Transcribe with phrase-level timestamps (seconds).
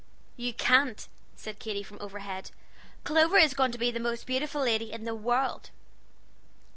[0.35, 2.49] "You can't," said Katy from overhead.
[3.03, 5.69] "Clover is going to be the most beautiful lady in the world."